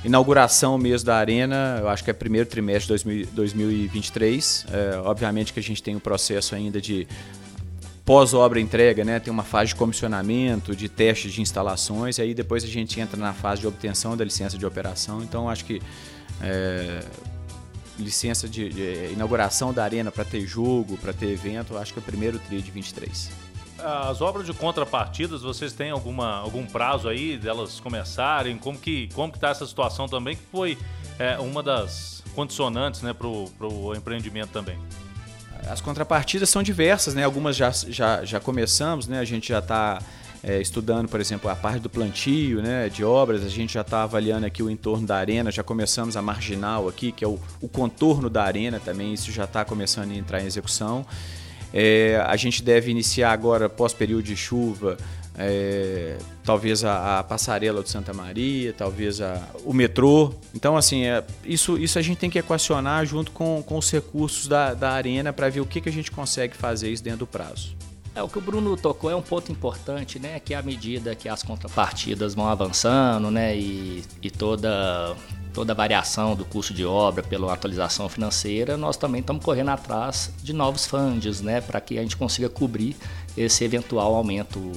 inauguração 0.04 0.76
mesmo 0.76 1.06
da 1.06 1.16
arena, 1.16 1.78
eu 1.80 1.88
acho 1.88 2.04
que 2.04 2.10
é 2.10 2.12
primeiro 2.12 2.46
trimestre 2.46 2.94
de 2.98 3.24
2023. 3.32 4.66
É, 4.70 4.98
obviamente 4.98 5.54
que 5.54 5.58
a 5.58 5.62
gente 5.62 5.82
tem 5.82 5.94
o 5.94 5.96
um 5.96 6.00
processo 6.00 6.54
ainda 6.54 6.82
de 6.82 7.08
pós-obra 8.04 8.60
entrega, 8.60 9.06
né? 9.06 9.18
Tem 9.18 9.32
uma 9.32 9.42
fase 9.42 9.68
de 9.68 9.76
comissionamento, 9.76 10.76
de 10.76 10.86
testes 10.86 11.32
de 11.32 11.40
instalações, 11.40 12.18
e 12.18 12.22
aí 12.22 12.34
depois 12.34 12.62
a 12.62 12.68
gente 12.68 13.00
entra 13.00 13.18
na 13.18 13.32
fase 13.32 13.62
de 13.62 13.66
obtenção 13.66 14.14
da 14.14 14.22
licença 14.22 14.58
de 14.58 14.66
operação. 14.66 15.22
Então 15.22 15.48
acho 15.48 15.64
que 15.64 15.80
é, 16.42 17.00
licença 17.98 18.46
de, 18.46 18.68
de, 18.68 19.12
inauguração 19.14 19.72
da 19.72 19.82
arena 19.82 20.12
para 20.12 20.26
ter 20.26 20.42
jogo, 20.42 20.98
para 20.98 21.14
ter 21.14 21.30
evento, 21.30 21.74
acho 21.78 21.94
que 21.94 21.98
é 21.98 22.02
o 22.02 22.04
primeiro 22.04 22.38
tri 22.38 22.60
de 22.60 22.70
23. 22.70 23.45
As 23.86 24.20
obras 24.20 24.44
de 24.44 24.52
contrapartidas, 24.52 25.42
vocês 25.42 25.72
têm 25.72 25.90
alguma, 25.90 26.38
algum 26.38 26.66
prazo 26.66 27.08
aí 27.08 27.38
delas 27.38 27.78
começarem? 27.78 28.58
Como 28.58 28.76
que 28.76 29.08
como 29.14 29.32
que 29.32 29.38
tá 29.38 29.50
essa 29.50 29.64
situação 29.64 30.08
também? 30.08 30.34
Que 30.34 30.42
foi 30.50 30.76
é, 31.18 31.38
uma 31.38 31.62
das 31.62 32.22
condicionantes 32.34 33.02
né, 33.02 33.12
para 33.12 33.26
o 33.28 33.94
empreendimento 33.94 34.50
também. 34.50 34.76
As 35.68 35.80
contrapartidas 35.80 36.50
são 36.50 36.62
diversas, 36.62 37.14
né? 37.14 37.24
Algumas 37.24 37.56
já, 37.56 37.70
já, 37.70 38.24
já 38.24 38.38
começamos, 38.38 39.08
né? 39.08 39.20
A 39.20 39.24
gente 39.24 39.48
já 39.48 39.60
está 39.60 40.00
é, 40.42 40.60
estudando, 40.60 41.08
por 41.08 41.20
exemplo, 41.20 41.48
a 41.50 41.56
parte 41.56 41.80
do 41.80 41.88
plantio 41.88 42.62
né, 42.62 42.88
de 42.88 43.04
obras, 43.04 43.44
a 43.44 43.48
gente 43.48 43.74
já 43.74 43.80
está 43.80 44.02
avaliando 44.02 44.46
aqui 44.46 44.62
o 44.62 44.70
entorno 44.70 45.06
da 45.06 45.16
arena, 45.16 45.50
já 45.50 45.62
começamos 45.62 46.16
a 46.16 46.22
marginal 46.22 46.88
aqui, 46.88 47.10
que 47.10 47.24
é 47.24 47.28
o, 47.28 47.38
o 47.60 47.68
contorno 47.68 48.28
da 48.28 48.44
arena 48.44 48.78
também, 48.78 49.12
isso 49.12 49.32
já 49.32 49.44
está 49.44 49.64
começando 49.64 50.10
a 50.10 50.14
entrar 50.14 50.40
em 50.40 50.46
execução. 50.46 51.06
É, 51.72 52.22
a 52.26 52.36
gente 52.36 52.62
deve 52.62 52.90
iniciar 52.90 53.32
agora, 53.32 53.68
pós 53.68 53.92
período 53.92 54.22
de 54.24 54.36
chuva, 54.36 54.96
é, 55.38 56.16
talvez 56.42 56.84
a, 56.84 57.18
a, 57.18 57.22
passarela 57.22 57.82
de 57.82 57.90
Santa 57.90 58.12
Maria, 58.14 58.72
talvez 58.72 59.20
a, 59.20 59.40
o 59.64 59.72
metrô. 59.72 60.32
Então, 60.54 60.76
assim, 60.76 61.04
é, 61.04 61.22
isso, 61.44 61.76
isso 61.76 61.98
a 61.98 62.02
gente 62.02 62.18
tem 62.18 62.30
que 62.30 62.38
equacionar 62.38 63.04
junto 63.04 63.30
com, 63.32 63.62
com 63.62 63.76
os 63.76 63.90
recursos 63.90 64.48
da, 64.48 64.72
da 64.72 64.92
arena 64.92 65.32
para 65.32 65.48
ver 65.48 65.60
o 65.60 65.66
que, 65.66 65.80
que 65.80 65.88
a 65.88 65.92
gente 65.92 66.10
consegue 66.10 66.56
fazer 66.56 66.90
isso 66.90 67.04
dentro 67.04 67.20
do 67.20 67.26
prazo. 67.26 67.76
É, 68.14 68.22
o 68.22 68.28
que 68.28 68.38
o 68.38 68.40
Bruno 68.40 68.74
tocou 68.78 69.10
é 69.10 69.14
um 69.14 69.20
ponto 69.20 69.52
importante, 69.52 70.18
né? 70.18 70.40
Que 70.40 70.54
à 70.54 70.62
medida 70.62 71.14
que 71.14 71.28
as 71.28 71.42
contrapartidas 71.42 72.34
vão 72.34 72.48
avançando, 72.48 73.30
né? 73.30 73.54
E, 73.54 74.02
e 74.22 74.30
toda, 74.30 75.14
toda 75.56 75.72
a 75.72 75.74
variação 75.74 76.36
do 76.36 76.44
custo 76.44 76.74
de 76.74 76.84
obra 76.84 77.22
pela 77.22 77.50
atualização 77.50 78.10
financeira, 78.10 78.76
nós 78.76 78.94
também 78.94 79.22
estamos 79.22 79.42
correndo 79.42 79.70
atrás 79.70 80.30
de 80.42 80.52
novos 80.52 80.84
fundos, 80.84 81.40
né? 81.40 81.62
Para 81.62 81.80
que 81.80 81.98
a 81.98 82.02
gente 82.02 82.14
consiga 82.14 82.50
cobrir 82.50 82.94
esse 83.34 83.64
eventual 83.64 84.14
aumento 84.14 84.70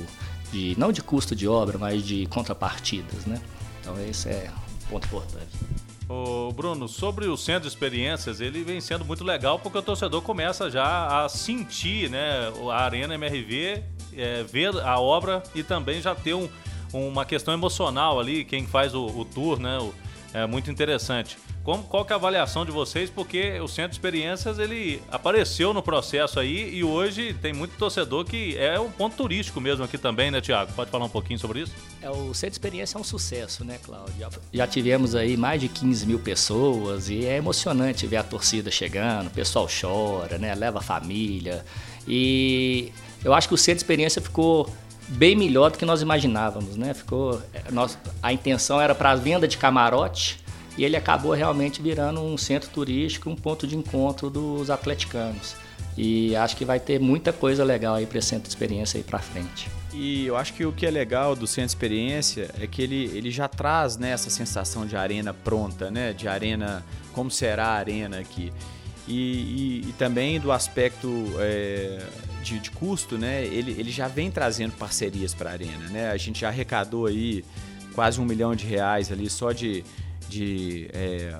de 0.54 0.80
não 0.80 0.94
de 0.94 1.02
custo 1.02 1.36
de 1.36 1.50
obra, 1.50 1.78
mas 1.78 2.02
de 2.02 2.26
contrapartidas, 2.28 3.26
né? 3.26 3.42
Então 3.82 3.94
esse 4.06 4.30
é 4.30 4.50
um 4.86 4.92
ponto 4.92 5.06
importante. 5.06 5.50
Ô 6.08 6.50
Bruno, 6.54 6.88
sobre 6.88 7.28
o 7.28 7.36
centro 7.36 7.64
de 7.64 7.68
experiências, 7.68 8.40
ele 8.40 8.64
vem 8.64 8.80
sendo 8.80 9.04
muito 9.04 9.26
legal 9.26 9.60
porque 9.60 9.80
o 9.80 9.82
torcedor 9.82 10.22
começa 10.22 10.72
já 10.72 11.26
a 11.26 11.28
sentir 11.28 12.10
né, 12.10 12.54
a 12.72 12.86
Arena 12.86 13.16
MRV, 13.16 13.84
é, 14.16 14.44
ver 14.44 14.74
a 14.80 14.98
obra 14.98 15.44
e 15.54 15.62
também 15.62 16.02
já 16.02 16.16
ter 16.16 16.36
um, 16.36 16.48
uma 16.94 17.26
questão 17.26 17.54
emocional 17.54 18.18
ali, 18.18 18.46
quem 18.46 18.66
faz 18.66 18.96
o, 18.96 19.06
o 19.08 19.26
tour, 19.26 19.60
né? 19.60 19.78
O, 19.78 19.94
é 20.34 20.46
muito 20.46 20.70
interessante. 20.70 21.38
Como, 21.64 21.84
qual 21.84 22.06
que 22.06 22.14
é 22.14 22.16
a 22.16 22.18
avaliação 22.18 22.66
de 22.66 22.72
vocês? 22.72 23.10
Porque 23.10 23.60
o 23.60 23.68
Centro 23.68 23.92
de 23.92 23.96
Experiências 23.96 24.58
ele 24.60 25.02
apareceu 25.12 25.74
no 25.74 25.84
processo 25.84 26.40
aí 26.40 26.74
e 26.74 26.84
hoje 26.84 27.34
tem 27.34 27.54
muito 27.54 27.78
torcedor 27.78 28.26
que 28.26 28.58
é 28.58 28.80
um 28.80 28.90
ponto 28.90 29.16
turístico 29.16 29.60
mesmo 29.60 29.84
aqui 29.84 29.98
também, 29.98 30.32
né, 30.32 30.42
Tiago? 30.42 30.72
Pode 30.74 30.90
falar 30.90 31.06
um 31.06 31.10
pouquinho 31.10 31.38
sobre 31.38 31.62
isso? 31.62 31.74
É, 32.02 32.10
o 32.10 32.34
Centro 32.34 32.52
de 32.52 32.56
Experiência 32.56 32.98
é 32.98 33.02
um 33.02 33.04
sucesso, 33.04 33.64
né, 33.64 33.78
Cláudio? 33.84 34.30
Já, 34.54 34.66
tivemos 34.66 35.16
aí 35.16 35.36
mais 35.36 35.62
de 35.62 35.68
15 35.68 36.06
mil 36.08 36.20
pessoas 36.20 37.10
e 37.10 37.26
é 37.26 37.38
emocionante 37.38 38.08
ver 38.08 38.18
a 38.18 38.24
torcida 38.24 38.72
chegando, 38.72 39.28
o 39.28 39.32
pessoal 39.32 39.68
chora, 39.68 40.38
né, 40.38 40.56
leva 40.56 40.80
a 40.80 40.82
família. 40.82 41.66
E 42.08 42.92
eu 43.24 43.34
acho 43.34 43.48
que 43.48 43.54
o 43.54 43.58
Centro 43.58 43.78
de 43.78 43.84
Experiência 43.84 44.22
ficou 44.22 44.70
bem 45.10 45.36
melhor 45.36 45.72
do 45.72 45.78
que 45.78 45.86
nós 45.86 46.02
imaginávamos, 46.02 46.76
né? 46.76 46.94
Ficou, 46.94 47.42
é, 47.54 47.72
nós, 47.72 47.98
a 48.22 48.32
intenção 48.32 48.80
era 48.80 48.94
para 48.94 49.12
a 49.12 49.16
venda 49.16 49.48
de 49.48 49.58
camarote, 49.58 50.40
e 50.78 50.86
ele 50.86 50.96
acabou 50.96 51.34
realmente 51.34 51.82
virando 51.82 52.22
um 52.22 52.38
centro 52.38 52.70
turístico, 52.70 53.30
um 53.30 53.36
ponto 53.36 53.68
de 53.68 53.76
encontro 53.76 54.30
dos 54.30 54.70
atleticanos. 54.70 55.56
E 55.98 56.34
acho 56.38 56.56
que 56.56 56.64
vai 56.64 56.80
ter 56.80 57.00
muita 57.00 57.34
coisa 57.34 57.64
legal 57.66 57.96
aí 57.96 58.06
para 58.06 58.20
esse 58.20 58.30
centro 58.30 58.44
de 58.44 58.50
experiência 58.50 58.98
aí 58.98 59.04
para 59.04 59.20
frente. 59.20 59.70
E 59.94 60.26
eu 60.26 60.38
acho 60.38 60.54
que 60.54 60.66
o 60.66 60.72
que 60.72 60.86
é 60.86 60.92
legal 60.92 61.36
do 61.36 61.46
centro 61.46 61.68
de 61.68 61.72
experiência 61.72 62.50
é 62.58 62.66
que 62.66 62.82
ele, 62.82 63.12
ele 63.14 63.30
já 63.30 63.50
traz 63.50 63.98
né, 63.98 64.12
essa 64.12 64.30
sensação 64.30 64.86
de 64.86 64.96
arena 64.96 65.34
pronta, 65.34 65.92
né? 65.92 66.14
De 66.14 66.28
arena, 66.28 66.86
como 67.12 67.30
será 67.30 67.66
a 67.66 67.74
arena 67.74 68.20
aqui. 68.20 68.54
E, 69.06 69.82
e, 69.84 69.90
e 69.90 69.94
também 69.98 70.40
do 70.40 70.52
aspecto 70.52 71.10
é, 71.40 72.00
de, 72.44 72.60
de, 72.60 72.72
custo, 72.72 73.18
né? 73.18 73.46
Ele, 73.46 73.72
ele 73.72 73.92
já 73.92 74.08
vem 74.08 74.32
trazendo 74.32 74.72
parcerias 74.74 75.34
para 75.34 75.50
a 75.50 75.54
arena, 75.54 75.88
né? 75.90 76.12
A 76.12 76.18
gente 76.18 76.42
já 76.42 76.50
arrecadou 76.50 77.06
aí 77.06 77.44
quase 77.94 78.20
um 78.20 78.26
milhão 78.26 78.56
de 78.56 78.66
reais 78.66 79.12
ali 79.12 79.30
só 79.30 79.52
de, 79.52 79.84
de 80.28 80.90
é, 80.94 81.40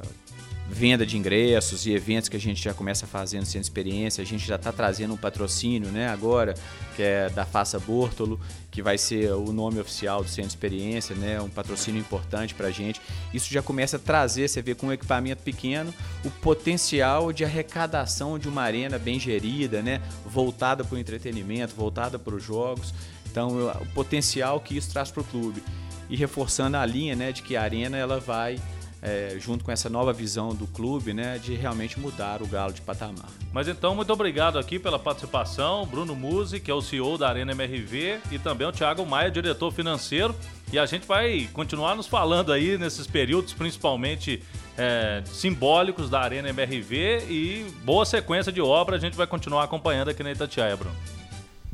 venda 0.70 1.06
de 1.06 1.18
ingressos 1.18 1.86
e 1.86 1.92
eventos 1.92 2.30
que 2.30 2.38
a 2.38 2.40
gente 2.40 2.64
já 2.64 2.74
começa 2.74 3.08
fazendo 3.08 3.46
sem 3.46 3.60
experiência. 3.60 4.22
A 4.22 4.26
gente 4.26 4.46
já 4.46 4.56
está 4.56 4.72
trazendo 4.72 5.14
um 5.14 5.18
patrocínio 5.18 5.90
né, 5.90 6.08
agora, 6.08 6.54
que 6.96 7.02
é 7.02 7.30
da 7.30 7.46
Faça 7.46 7.80
Bortolo, 7.80 8.40
que 8.70 8.82
vai 8.82 8.98
ser 8.98 9.32
o 9.34 9.52
nome 9.52 9.80
oficial 9.80 10.24
do 10.24 10.30
Centro 10.30 10.50
Experiência, 10.50 11.16
né, 11.16 11.42
um 11.42 11.50
patrocínio 11.50 12.00
importante 12.00 12.54
para 12.54 12.68
a 12.68 12.72
gente. 12.72 13.02
Isso 13.34 13.52
já 13.52 13.62
começa 13.62 13.98
a 13.98 14.00
trazer, 14.00 14.48
você 14.48 14.62
vê 14.62 14.76
com 14.76 14.88
um 14.88 14.94
equipamento 14.94 15.42
pequeno, 15.42 15.94
o 16.24 16.30
potencial 16.30 17.34
de 17.34 17.44
arrecadação 17.44 18.38
de 18.38 18.48
uma 18.48 18.62
arena 18.62 19.00
bem 19.00 19.20
gerida, 19.20 19.82
né, 19.82 20.00
voltada 20.26 20.84
para 20.84 20.96
o 20.96 21.00
entretenimento, 21.00 21.76
voltada 21.76 22.20
para 22.20 22.36
os 22.36 22.44
jogos. 22.44 22.94
Então, 23.30 23.72
o 23.82 23.86
potencial 23.88 24.60
que 24.60 24.78
isso 24.78 24.92
traz 24.92 25.10
para 25.10 25.22
o 25.22 25.24
clube. 25.24 25.64
E 26.10 26.16
reforçando 26.16 26.78
a 26.78 26.86
linha 26.86 27.16
né, 27.16 27.32
de 27.32 27.44
que 27.44 27.56
a 27.56 27.62
arena 27.62 27.96
ela 27.96 28.20
vai 28.20 28.60
é, 29.02 29.36
junto 29.40 29.64
com 29.64 29.72
essa 29.72 29.90
nova 29.90 30.12
visão 30.12 30.50
do 30.50 30.68
clube, 30.68 31.14
né, 31.14 31.38
de 31.38 31.54
realmente 31.56 32.00
mudar 32.00 32.42
o 32.42 32.48
Galo 32.48 32.74
de 32.74 32.82
patamar. 32.82 33.30
Mas 33.52 33.68
então, 33.68 33.96
muito 33.96 34.12
obrigado 34.12 34.60
aqui 34.60 34.78
pela 34.78 35.00
participação, 35.00 35.86
Bruno 35.86 36.16
Musi, 36.16 36.60
que 36.60 36.70
é 36.70 36.74
o 36.74 36.82
CEO 36.82 37.18
da 37.18 37.30
Arena 37.30 37.52
MRV, 37.52 38.20
e 38.32 38.40
também 38.40 38.68
o 38.68 38.72
Thiago 38.72 39.06
Maia, 39.06 39.32
diretor 39.32 39.72
financeiro. 39.72 40.36
E 40.72 40.78
a 40.78 40.86
gente 40.86 41.08
vai 41.08 41.50
continuar 41.54 41.96
nos 41.96 42.06
falando 42.06 42.54
aí 42.54 42.78
nesses 42.78 43.08
períodos, 43.08 43.54
principalmente 43.54 44.44
é, 44.78 45.22
simbólicos 45.26 46.10
da 46.10 46.22
Arena 46.22 46.50
MRV 46.50 47.26
e 47.28 47.66
boa 47.84 48.06
sequência 48.06 48.52
de 48.52 48.62
obra 48.62 48.96
a 48.96 49.00
gente 49.00 49.18
vai 49.18 49.28
continuar 49.28 49.64
acompanhando 49.64 50.10
aqui 50.10 50.24
na 50.24 50.32
Itatiaia, 50.32 50.76
Bruno. 50.78 50.96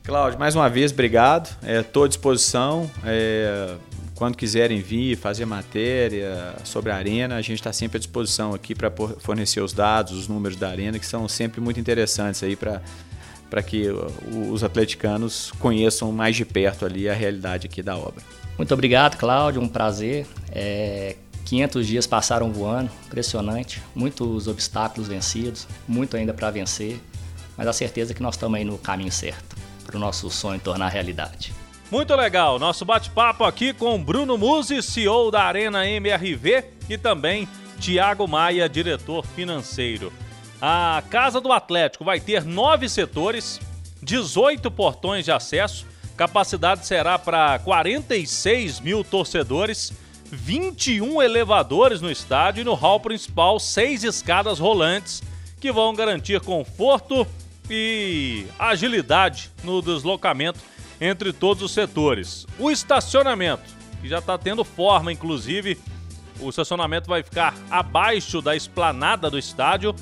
Cláudio, 0.03 0.39
mais 0.39 0.55
uma 0.55 0.69
vez, 0.69 0.91
obrigado. 0.91 1.49
Estou 1.63 2.03
é, 2.03 2.05
à 2.05 2.07
disposição. 2.07 2.89
É, 3.03 3.75
quando 4.15 4.37
quiserem 4.37 4.81
vir 4.81 5.17
fazer 5.17 5.45
matéria 5.45 6.55
sobre 6.63 6.89
a 6.91 6.95
Arena, 6.95 7.35
a 7.35 7.41
gente 7.41 7.59
está 7.59 7.73
sempre 7.73 7.97
à 7.97 7.99
disposição 7.99 8.53
aqui 8.53 8.73
para 8.73 8.89
fornecer 9.19 9.59
os 9.59 9.73
dados, 9.73 10.13
os 10.13 10.27
números 10.27 10.57
da 10.57 10.69
Arena, 10.69 10.97
que 10.97 11.05
são 11.05 11.27
sempre 11.27 11.59
muito 11.59 11.79
interessantes 11.79 12.41
aí 12.41 12.55
para 12.55 12.81
para 13.49 13.61
que 13.61 13.87
os 14.49 14.63
atleticanos 14.63 15.51
conheçam 15.59 16.11
mais 16.11 16.35
de 16.35 16.43
perto 16.43 16.83
ali 16.83 17.07
a 17.07 17.13
realidade 17.13 17.67
aqui 17.67 17.81
da 17.83 17.95
obra. 17.95 18.21
Muito 18.57 18.73
obrigado, 18.73 19.17
Cláudio, 19.17 19.61
um 19.61 19.67
prazer. 19.67 20.25
É, 20.51 21.15
500 21.45 21.87
dias 21.87 22.07
passaram 22.07 22.51
voando, 22.51 22.89
impressionante, 23.05 23.81
muitos 23.93 24.47
obstáculos 24.47 25.07
vencidos, 25.07 25.67
muito 25.87 26.17
ainda 26.17 26.33
para 26.33 26.49
vencer, 26.49 26.99
mas 27.55 27.67
a 27.67 27.71
certeza 27.71 28.15
que 28.15 28.21
nós 28.21 28.33
estamos 28.33 28.57
aí 28.57 28.65
no 28.65 28.79
caminho 28.79 29.11
certo 29.11 29.55
para 29.85 29.95
o 29.95 29.99
nosso 29.99 30.29
sonho 30.31 30.59
tornar 30.59 30.89
realidade. 30.89 31.53
Muito 31.91 32.15
legal, 32.15 32.57
nosso 32.57 32.83
bate-papo 32.83 33.43
aqui 33.43 33.71
com 33.71 34.03
Bruno 34.03 34.39
Musi, 34.39 34.81
CEO 34.81 35.29
da 35.29 35.43
Arena 35.43 35.87
MRV 35.87 36.63
e 36.89 36.97
também 36.97 37.47
Tiago 37.79 38.27
Maia, 38.27 38.67
diretor 38.67 39.23
financeiro. 39.23 40.11
A 40.59 41.03
Casa 41.11 41.39
do 41.39 41.51
Atlético 41.51 42.03
vai 42.03 42.19
ter 42.19 42.43
nove 42.43 42.89
setores, 42.89 43.61
18 44.01 44.71
portões 44.71 45.25
de 45.25 45.31
acesso, 45.31 45.85
capacidade 46.17 46.87
será 46.87 47.19
para 47.19 47.59
46 47.59 48.79
mil 48.79 49.03
torcedores, 49.03 49.93
21 50.31 51.21
elevadores 51.21 52.01
no 52.01 52.09
estádio 52.09 52.61
e 52.61 52.65
no 52.65 52.73
hall 52.73 52.99
principal, 52.99 53.59
seis 53.59 54.03
escadas 54.03 54.57
rolantes 54.57 55.21
que 55.61 55.71
vão 55.71 55.93
garantir 55.93 56.41
conforto 56.41 57.27
e 57.69 58.47
agilidade 58.57 59.51
no 59.63 59.83
deslocamento 59.83 60.59
entre 60.99 61.31
todos 61.33 61.63
os 61.63 61.71
setores. 61.71 62.45
O 62.59 62.69
estacionamento, 62.71 63.63
que 64.01 64.07
já 64.07 64.19
está 64.19 64.37
tendo 64.37 64.63
forma, 64.63 65.11
inclusive, 65.11 65.77
o 66.39 66.49
estacionamento 66.49 67.09
vai 67.09 67.23
ficar 67.23 67.53
abaixo 67.69 68.41
da 68.41 68.55
esplanada 68.55 69.29
do 69.29 69.37
estádio. 69.37 69.93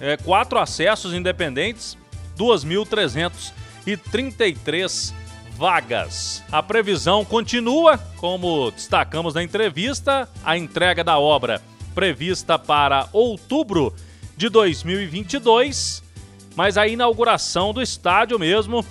É, 0.00 0.16
quatro 0.16 0.58
acessos 0.58 1.14
independentes, 1.14 1.96
2.333 2.36 5.14
vagas. 5.56 6.42
A 6.50 6.60
previsão 6.62 7.24
continua, 7.24 7.96
como 8.16 8.70
destacamos 8.70 9.34
na 9.34 9.42
entrevista, 9.42 10.28
a 10.44 10.58
entrega 10.58 11.04
da 11.04 11.18
obra 11.18 11.62
prevista 11.94 12.58
para 12.58 13.08
outubro 13.12 13.94
de 14.36 14.48
2022, 14.48 16.02
mas 16.56 16.76
a 16.76 16.88
inauguração 16.88 17.72
do 17.72 17.80
estádio 17.80 18.36
mesmo 18.38 18.84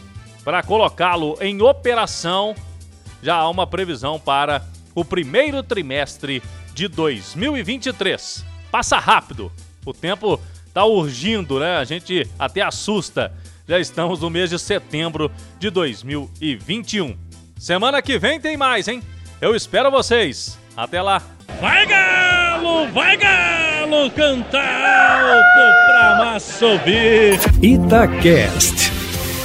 para 0.44 0.64
colocá-lo 0.64 1.38
em 1.42 1.62
operação. 1.62 2.56
Já 3.22 3.36
há 3.36 3.50
uma 3.50 3.66
previsão 3.66 4.20
para 4.20 4.64
o 4.94 5.06
primeiro 5.06 5.64
trimestre 5.64 6.42
de 6.74 6.88
2023. 6.88 8.46
Passa 8.72 8.98
rápido, 8.98 9.52
o 9.86 9.94
tempo 9.94 10.40
está 10.68 10.86
urgindo, 10.86 11.60
né? 11.60 11.78
A 11.78 11.84
gente 11.84 12.28
até 12.38 12.62
assusta 12.62 13.32
Já 13.68 13.80
estamos 13.80 14.20
no 14.20 14.30
mês 14.30 14.50
de 14.50 14.60
setembro 14.60 15.32
de 15.58 15.70
2021. 15.70 17.18
Semana 17.58 18.02
que 18.02 18.20
vem 18.20 18.40
tem 18.40 18.58
mais, 18.58 18.90
hein? 18.90 19.02
Eu 19.40 19.56
espero 19.56 19.90
vocês. 19.90 20.60
Até 20.76 21.02
lá. 21.02 21.22
Vai 21.62 21.86
Galo, 21.86 22.92
vai 22.92 23.16
Galo, 23.16 24.12
cantar 24.12 24.60
alto 25.22 25.86
pra 25.88 26.26
massa 26.26 26.60
subir. 26.60 27.40
Itacast. 27.62 28.93